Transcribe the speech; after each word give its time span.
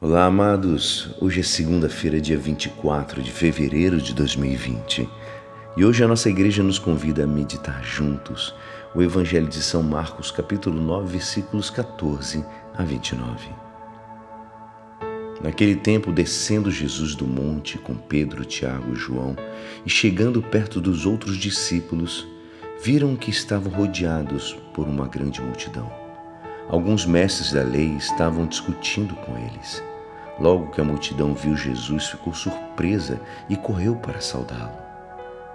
Olá, 0.00 0.26
amados. 0.26 1.10
Hoje 1.20 1.40
é 1.40 1.42
segunda-feira, 1.42 2.20
dia 2.20 2.38
24 2.38 3.20
de 3.20 3.32
fevereiro 3.32 4.00
de 4.00 4.14
2020. 4.14 5.08
E 5.76 5.84
hoje 5.84 6.04
a 6.04 6.06
nossa 6.06 6.30
igreja 6.30 6.62
nos 6.62 6.78
convida 6.78 7.24
a 7.24 7.26
meditar 7.26 7.82
juntos 7.82 8.54
o 8.94 9.02
Evangelho 9.02 9.48
de 9.48 9.60
São 9.60 9.82
Marcos, 9.82 10.30
capítulo 10.30 10.80
9, 10.80 11.14
versículos 11.14 11.68
14 11.68 12.44
a 12.76 12.84
29. 12.84 13.48
Naquele 15.42 15.74
tempo, 15.74 16.12
descendo 16.12 16.70
Jesus 16.70 17.16
do 17.16 17.26
monte 17.26 17.76
com 17.76 17.96
Pedro, 17.96 18.44
Tiago 18.44 18.92
e 18.92 18.96
João, 18.96 19.34
e 19.84 19.90
chegando 19.90 20.40
perto 20.40 20.80
dos 20.80 21.06
outros 21.06 21.36
discípulos, 21.36 22.24
viram 22.80 23.16
que 23.16 23.32
estavam 23.32 23.72
rodeados 23.72 24.56
por 24.72 24.86
uma 24.86 25.08
grande 25.08 25.40
multidão. 25.40 26.07
Alguns 26.68 27.06
mestres 27.06 27.52
da 27.52 27.62
lei 27.62 27.96
estavam 27.96 28.46
discutindo 28.46 29.14
com 29.16 29.38
eles. 29.38 29.82
Logo 30.38 30.70
que 30.70 30.80
a 30.80 30.84
multidão 30.84 31.32
viu 31.32 31.56
Jesus, 31.56 32.08
ficou 32.08 32.34
surpresa 32.34 33.18
e 33.48 33.56
correu 33.56 33.96
para 33.96 34.20
saudá-lo. 34.20 34.76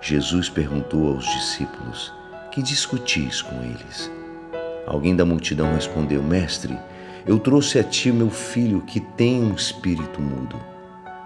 Jesus 0.00 0.48
perguntou 0.48 1.12
aos 1.12 1.24
discípulos: 1.26 2.12
Que 2.50 2.62
discutis 2.62 3.42
com 3.42 3.62
eles? 3.62 4.10
Alguém 4.86 5.14
da 5.14 5.24
multidão 5.24 5.74
respondeu: 5.74 6.22
Mestre, 6.22 6.78
eu 7.26 7.38
trouxe 7.38 7.78
a 7.78 7.84
ti 7.84 8.10
meu 8.10 8.30
filho 8.30 8.80
que 8.80 8.98
tem 8.98 9.44
um 9.44 9.54
espírito 9.54 10.20
mudo. 10.20 10.58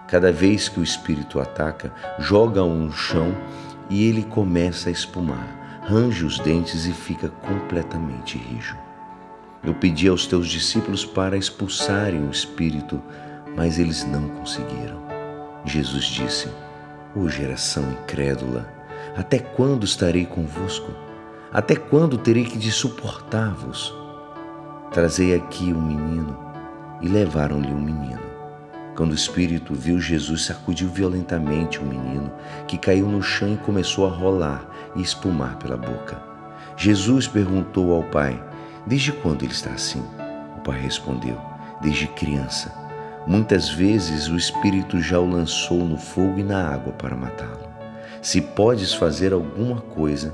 Cada 0.08 0.32
vez 0.32 0.68
que 0.68 0.80
o 0.80 0.84
espírito 0.84 1.38
ataca, 1.38 1.92
joga-o 2.18 2.74
no 2.74 2.92
chão 2.92 3.32
e 3.88 4.08
ele 4.08 4.24
começa 4.24 4.88
a 4.88 4.92
espumar, 4.92 5.80
range 5.84 6.24
os 6.24 6.40
dentes 6.40 6.86
e 6.86 6.92
fica 6.92 7.28
completamente 7.28 8.36
rijo. 8.36 8.76
Eu 9.64 9.74
pedi 9.74 10.08
aos 10.08 10.26
teus 10.26 10.48
discípulos 10.48 11.04
para 11.04 11.36
expulsarem 11.36 12.26
o 12.26 12.30
espírito, 12.30 13.02
mas 13.56 13.78
eles 13.78 14.04
não 14.04 14.28
conseguiram. 14.28 15.02
Jesus 15.64 16.04
disse: 16.04 16.48
Ô 17.14 17.20
oh, 17.20 17.28
geração 17.28 17.82
incrédula, 17.90 18.68
até 19.16 19.38
quando 19.38 19.84
estarei 19.84 20.26
convosco? 20.26 20.92
Até 21.52 21.74
quando 21.74 22.18
terei 22.18 22.44
que 22.44 22.70
suportar-vos? 22.70 23.94
Trazei 24.92 25.34
aqui 25.34 25.72
um 25.72 25.80
menino. 25.80 26.38
E 27.00 27.08
levaram-lhe 27.08 27.72
um 27.72 27.80
menino. 27.80 28.20
Quando 28.96 29.12
o 29.12 29.14
espírito 29.14 29.74
viu 29.74 30.00
Jesus, 30.00 30.46
sacudiu 30.46 30.88
violentamente 30.88 31.78
o 31.78 31.84
menino, 31.84 32.32
que 32.66 32.78
caiu 32.78 33.06
no 33.06 33.22
chão 33.22 33.52
e 33.52 33.58
começou 33.58 34.06
a 34.06 34.10
rolar 34.10 34.66
e 34.94 35.02
espumar 35.02 35.56
pela 35.56 35.76
boca. 35.76 36.18
Jesus 36.76 37.28
perguntou 37.28 37.92
ao 37.92 38.02
pai: 38.04 38.42
Desde 38.86 39.10
quando 39.10 39.42
ele 39.42 39.52
está 39.52 39.70
assim? 39.70 40.02
O 40.56 40.60
pai 40.60 40.80
respondeu: 40.80 41.36
Desde 41.80 42.06
criança. 42.06 42.72
Muitas 43.26 43.68
vezes 43.68 44.28
o 44.28 44.36
Espírito 44.36 45.00
já 45.00 45.18
o 45.18 45.28
lançou 45.28 45.84
no 45.84 45.98
fogo 45.98 46.38
e 46.38 46.44
na 46.44 46.68
água 46.68 46.92
para 46.92 47.16
matá-lo. 47.16 47.66
Se 48.22 48.40
podes 48.40 48.94
fazer 48.94 49.32
alguma 49.32 49.80
coisa, 49.80 50.32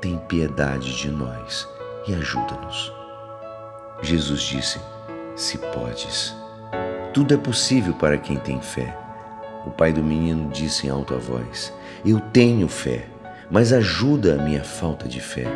tem 0.00 0.18
piedade 0.18 0.96
de 0.96 1.08
nós 1.08 1.68
e 2.08 2.14
ajuda-nos. 2.14 2.92
Jesus 4.02 4.42
disse: 4.42 4.80
Se 5.36 5.58
podes. 5.58 6.34
Tudo 7.12 7.32
é 7.32 7.36
possível 7.36 7.94
para 7.94 8.18
quem 8.18 8.36
tem 8.36 8.60
fé. 8.60 8.98
O 9.64 9.70
pai 9.70 9.92
do 9.92 10.02
menino 10.02 10.50
disse 10.50 10.88
em 10.88 10.90
alta 10.90 11.16
voz: 11.16 11.72
Eu 12.04 12.18
tenho 12.18 12.66
fé, 12.66 13.06
mas 13.48 13.72
ajuda 13.72 14.34
a 14.34 14.44
minha 14.44 14.64
falta 14.64 15.08
de 15.08 15.20
fé. 15.20 15.46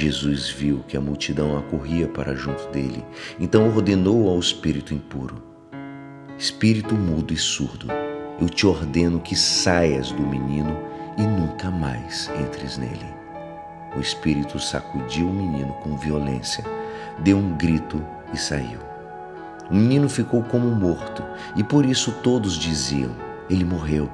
Jesus 0.00 0.48
viu 0.48 0.84
que 0.86 0.96
a 0.96 1.00
multidão 1.00 1.58
acorria 1.58 2.06
para 2.06 2.32
junto 2.32 2.68
dele, 2.68 3.04
então 3.40 3.66
ordenou 3.66 4.30
ao 4.30 4.38
espírito 4.38 4.94
impuro: 4.94 5.42
Espírito 6.38 6.94
mudo 6.94 7.34
e 7.34 7.36
surdo, 7.36 7.88
eu 8.40 8.48
te 8.48 8.64
ordeno 8.64 9.18
que 9.18 9.34
saias 9.34 10.12
do 10.12 10.22
menino 10.22 10.78
e 11.18 11.22
nunca 11.22 11.68
mais 11.68 12.30
entres 12.40 12.78
nele. 12.78 13.12
O 13.96 14.00
espírito 14.00 14.60
sacudiu 14.60 15.28
o 15.28 15.34
menino 15.34 15.72
com 15.82 15.96
violência, 15.96 16.62
deu 17.18 17.36
um 17.36 17.56
grito 17.56 18.00
e 18.32 18.36
saiu. 18.36 18.78
O 19.68 19.74
menino 19.74 20.08
ficou 20.08 20.44
como 20.44 20.70
morto 20.70 21.24
e 21.56 21.64
por 21.64 21.84
isso 21.84 22.12
todos 22.22 22.56
diziam: 22.56 23.10
Ele 23.50 23.64
morreu. 23.64 24.08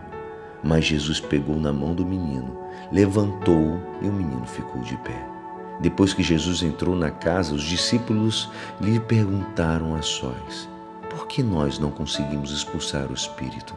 Mas 0.62 0.86
Jesus 0.86 1.20
pegou 1.20 1.60
na 1.60 1.75
mão 1.75 1.94
do 1.94 2.06
menino, 2.06 2.56
levantou-o 2.91 3.82
e 4.00 4.09
o 4.09 4.12
menino 4.12 4.47
ficou 4.47 4.80
de 4.80 4.97
pé. 5.03 5.34
Depois 5.80 6.14
que 6.14 6.22
Jesus 6.22 6.62
entrou 6.62 6.94
na 6.94 7.10
casa, 7.10 7.54
os 7.54 7.62
discípulos 7.62 8.50
lhe 8.80 9.00
perguntaram 9.00 9.94
a 9.94 10.02
sós: 10.02 10.68
por 11.14 11.28
que 11.28 11.44
nós 11.44 11.78
não 11.78 11.92
conseguimos 11.92 12.50
expulsar 12.50 13.08
o 13.08 13.14
espírito? 13.14 13.72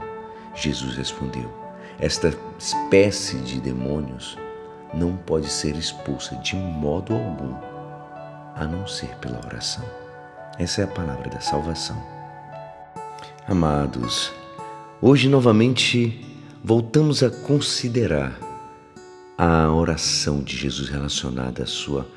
Jesus 0.55 0.95
respondeu: 0.95 1.51
Esta 1.99 2.33
espécie 2.57 3.37
de 3.37 3.61
demônios 3.61 4.37
não 4.91 5.15
pode 5.15 5.47
ser 5.47 5.75
expulsa 5.75 6.35
de 6.37 6.55
modo 6.55 7.13
algum, 7.13 7.53
a 8.55 8.65
não 8.65 8.87
ser 8.87 9.15
pela 9.17 9.37
oração. 9.45 9.85
Essa 10.57 10.81
é 10.81 10.83
a 10.85 10.87
palavra 10.87 11.29
da 11.29 11.39
salvação. 11.39 12.01
Amados, 13.47 14.33
hoje 14.99 15.29
novamente 15.29 16.25
voltamos 16.63 17.21
a 17.21 17.29
considerar 17.29 18.46
a 19.37 19.71
oração 19.71 20.41
de 20.41 20.57
Jesus 20.57 20.89
relacionada 20.89 21.61
à 21.61 21.67
sua 21.67 22.09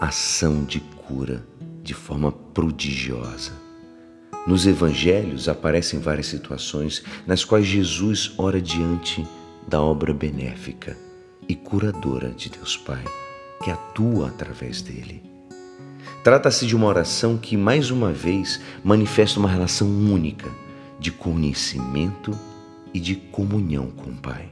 ação 0.00 0.64
de 0.64 0.80
cura 0.80 1.46
de 1.82 1.92
forma 1.92 2.32
prodigiosa. 2.32 3.52
Nos 4.46 4.66
evangelhos 4.66 5.50
aparecem 5.50 6.00
várias 6.00 6.28
situações 6.28 7.02
nas 7.26 7.44
quais 7.44 7.66
Jesus 7.66 8.32
ora 8.38 8.58
diante 8.58 9.26
da 9.68 9.82
obra 9.82 10.14
benéfica 10.14 10.96
e 11.46 11.54
curadora 11.54 12.30
de 12.30 12.48
Deus 12.48 12.74
Pai, 12.74 13.04
que 13.62 13.70
atua 13.70 14.28
através 14.28 14.80
dele. 14.80 15.22
Trata-se 16.24 16.66
de 16.66 16.74
uma 16.74 16.86
oração 16.86 17.36
que, 17.36 17.54
mais 17.54 17.90
uma 17.90 18.12
vez, 18.12 18.60
manifesta 18.82 19.38
uma 19.38 19.50
relação 19.50 19.88
única 19.88 20.50
de 20.98 21.12
conhecimento 21.12 22.30
e 22.94 22.98
de 22.98 23.14
comunhão 23.14 23.90
com 23.90 24.10
o 24.10 24.16
Pai. 24.16 24.48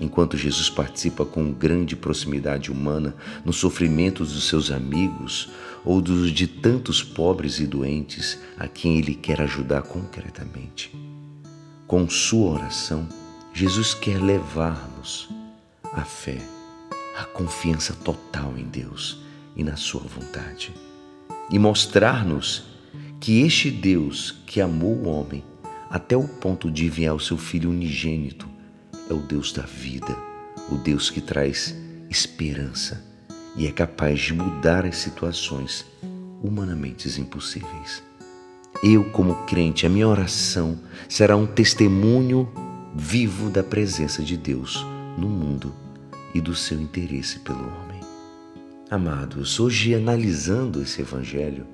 Enquanto 0.00 0.36
Jesus 0.36 0.70
participa 0.70 1.24
com 1.24 1.52
grande 1.52 1.96
proximidade 1.96 2.70
humana 2.70 3.16
no 3.44 3.52
sofrimento 3.52 4.24
dos 4.24 4.44
seus 4.44 4.70
amigos 4.70 5.50
ou 5.84 6.00
dos 6.00 6.30
de 6.30 6.46
tantos 6.46 7.02
pobres 7.02 7.58
e 7.58 7.66
doentes 7.66 8.38
a 8.56 8.68
quem 8.68 8.98
ele 8.98 9.14
quer 9.14 9.40
ajudar 9.40 9.82
concretamente. 9.82 10.94
Com 11.86 12.08
sua 12.08 12.52
oração, 12.52 13.08
Jesus 13.52 13.94
quer 13.94 14.22
levar-nos 14.22 15.28
à 15.92 16.02
fé, 16.02 16.38
à 17.16 17.24
confiança 17.24 17.92
total 17.92 18.54
em 18.56 18.64
Deus 18.64 19.18
e 19.56 19.64
na 19.64 19.74
sua 19.74 20.02
vontade, 20.02 20.72
e 21.50 21.58
mostrar-nos 21.58 22.64
que 23.18 23.40
este 23.40 23.70
Deus 23.70 24.34
que 24.46 24.60
amou 24.60 24.94
o 24.94 25.08
homem 25.08 25.42
até 25.90 26.16
o 26.16 26.28
ponto 26.28 26.70
de 26.70 26.84
enviar 26.84 27.14
o 27.14 27.20
seu 27.20 27.36
Filho 27.36 27.70
unigênito 27.70 28.48
é 29.08 29.14
o 29.14 29.18
Deus 29.18 29.52
da 29.52 29.62
vida, 29.62 30.16
o 30.70 30.76
Deus 30.76 31.10
que 31.10 31.20
traz 31.20 31.74
esperança 32.10 33.04
e 33.56 33.66
é 33.66 33.72
capaz 33.72 34.20
de 34.20 34.34
mudar 34.34 34.84
as 34.84 34.96
situações 34.96 35.84
humanamente 36.42 37.08
impossíveis. 37.20 38.02
Eu, 38.82 39.10
como 39.10 39.34
crente, 39.46 39.86
a 39.86 39.88
minha 39.88 40.06
oração 40.06 40.78
será 41.08 41.36
um 41.36 41.46
testemunho 41.46 42.48
vivo 42.94 43.50
da 43.50 43.62
presença 43.62 44.22
de 44.22 44.36
Deus 44.36 44.84
no 45.16 45.28
mundo 45.28 45.74
e 46.32 46.40
do 46.40 46.54
seu 46.54 46.80
interesse 46.80 47.40
pelo 47.40 47.60
homem. 47.60 48.00
Amados, 48.90 49.58
hoje 49.58 49.94
analisando 49.94 50.80
esse 50.80 51.00
Evangelho, 51.00 51.66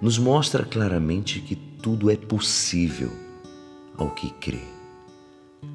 nos 0.00 0.18
mostra 0.18 0.64
claramente 0.64 1.40
que 1.40 1.54
tudo 1.54 2.10
é 2.10 2.16
possível 2.16 3.10
ao 3.96 4.10
que 4.10 4.30
crê. 4.30 4.75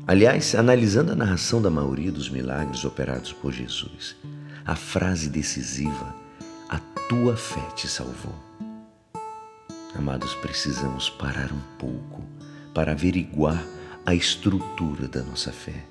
Aliás, 0.08 0.56
analisando 0.56 1.12
a 1.12 1.16
narração 1.16 1.62
da 1.62 1.70
maioria 1.70 2.12
dos 2.12 2.30
milagres 2.30 2.84
operados 2.84 3.32
por 3.32 3.52
Jesus, 3.52 4.16
a 4.66 4.76
frase 4.76 5.30
decisiva, 5.30 6.16
a 6.70 6.80
tua 7.08 7.36
fé 7.36 7.62
te 7.76 7.88
salvou. 7.88 8.36
Amados, 9.96 10.34
precisamos 10.36 11.10
parar 11.10 11.52
um 11.52 11.62
pouco 11.78 12.24
para 12.74 12.94
averiguar 12.94 13.64
a 14.06 14.16
estrutura 14.16 15.08
da 15.08 15.22
nossa 15.22 15.52
fé, 15.52 15.86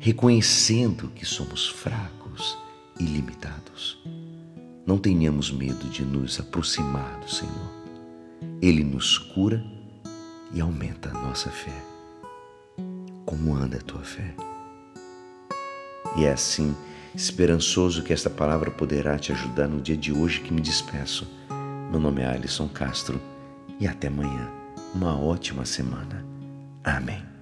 reconhecendo 0.00 1.08
que 1.14 1.24
somos 1.24 1.68
fracos 1.68 2.58
e 2.98 3.04
limitados. 3.04 3.98
Não 4.86 4.98
tenhamos 4.98 5.50
medo 5.50 5.88
de 5.88 6.02
nos 6.02 6.38
aproximar 6.40 7.20
do 7.20 7.30
Senhor. 7.30 7.70
Ele 8.62 8.84
nos 8.84 9.18
cura 9.18 9.62
e 10.52 10.60
aumenta 10.60 11.10
a 11.10 11.12
nossa 11.12 11.50
fé. 11.50 11.95
Como 13.36 13.54
anda 13.54 13.76
a 13.76 13.80
tua 13.80 14.00
fé? 14.00 14.34
E 16.16 16.24
é 16.24 16.32
assim, 16.32 16.74
esperançoso 17.14 18.02
que 18.02 18.14
esta 18.14 18.30
palavra 18.30 18.70
poderá 18.70 19.18
te 19.18 19.30
ajudar 19.30 19.68
no 19.68 19.78
dia 19.78 19.96
de 19.96 20.10
hoje 20.10 20.40
que 20.40 20.54
me 20.54 20.62
despeço. 20.62 21.28
Meu 21.90 22.00
nome 22.00 22.22
é 22.22 22.26
Alisson 22.26 22.66
Castro 22.66 23.20
e 23.78 23.86
até 23.86 24.08
amanhã 24.08 24.50
uma 24.94 25.20
ótima 25.20 25.66
semana. 25.66 26.24
Amém. 26.82 27.35